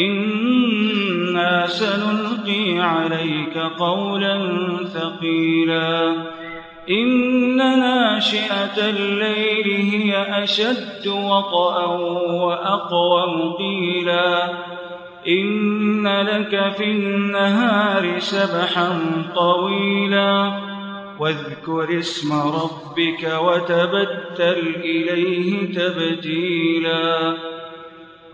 [0.00, 4.38] إنا سنلقي عليك قولا
[4.84, 6.12] ثقيلا
[6.90, 11.86] إن ناشئة الليل هي أشد وطأ
[12.32, 14.50] وأقوم قيلا
[15.28, 18.98] إن لك في النهار سبحا
[19.34, 20.52] طويلا
[21.18, 27.34] واذكر اسم ربك وتبتل إليه تبتيلا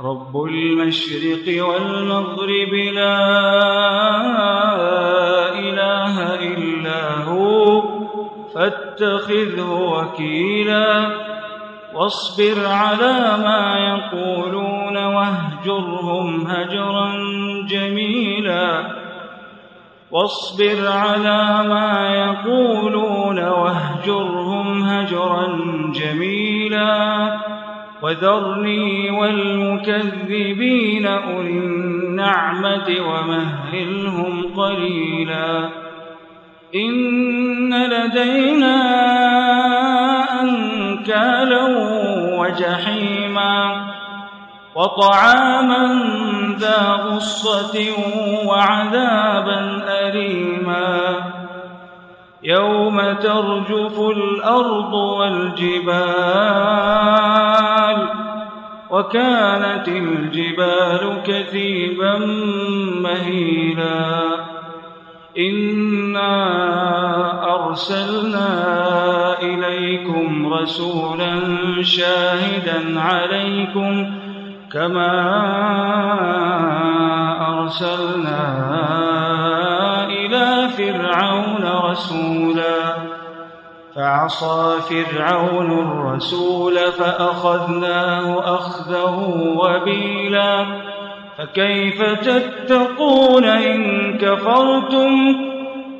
[0.00, 3.18] رب المشرق والمغرب لا
[5.58, 7.82] إله إلا هو
[8.54, 11.10] فاتخذه وكيلا.
[11.94, 17.12] واصبر على ما يقولون واهجرهم هجرا
[17.68, 18.96] جميلا.
[20.10, 22.05] واصبر على ما
[28.02, 35.68] وذرني والمكذبين أولي النعمة ومهلهم قليلا
[36.74, 38.76] إن لدينا
[40.42, 41.64] أنكالا
[42.38, 43.86] وجحيما
[44.74, 46.02] وطعاما
[46.58, 47.78] ذا غصة
[48.46, 51.16] وعذابا أليما
[52.42, 56.55] يوم ترجف الأرض والجبال
[59.06, 62.18] وكانت الجبال كثيبا
[63.02, 64.20] مهيلا.
[65.38, 66.34] إنا
[67.54, 68.48] أرسلنا
[69.42, 71.32] إليكم رسولا
[71.82, 74.10] شاهدا عليكم
[74.72, 75.12] كما
[77.48, 78.42] أرسلنا
[80.08, 82.96] إلى فرعون رسولا.
[83.96, 90.66] فعصى فرعون الرسول فأخذناه أخذه وبيلا.
[91.38, 95.36] فكيف تتقون إن كفرتم؟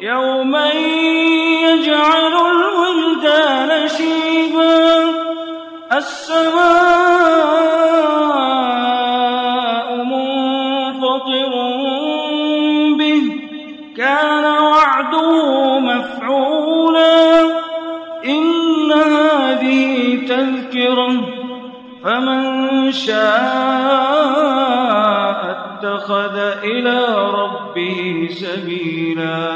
[0.01, 0.73] يوما
[1.63, 5.05] يجعل الولدان شيبا.
[5.93, 6.57] السماء
[10.05, 11.51] منفطر
[12.99, 13.23] به.
[13.97, 15.66] كان وعده
[22.05, 23.27] فمن شاء
[25.51, 29.53] اتخذ إلى ربه سبيلا.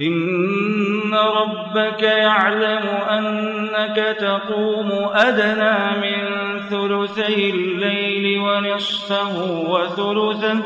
[0.00, 6.18] إن ربك يعلم أنك تقوم أدنى من
[6.60, 9.36] ثلثي الليل ونصفه
[9.68, 10.58] وثلثه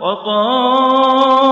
[0.00, 1.48] وطائفة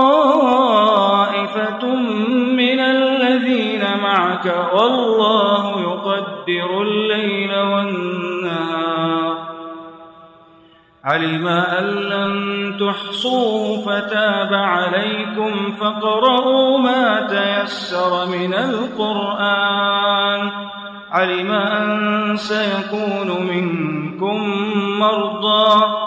[4.01, 9.37] معك والله يقدر الليل والنهار.
[11.03, 20.51] علم أن لن تحصوا فتاب عليكم فاقرؤوا ما تيسر من القرآن.
[21.11, 24.53] علم أن سيكون منكم
[24.99, 26.06] مرضى.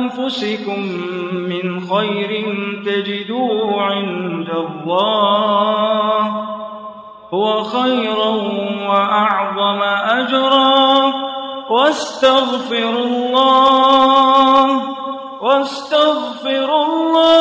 [1.33, 2.31] من خير
[2.85, 6.21] تجدوه عند الله
[7.33, 8.29] هو خيرا
[8.89, 9.81] وأعظم
[10.19, 11.13] أجرا
[11.69, 14.81] واستغفر الله
[15.41, 17.40] واستغفر الله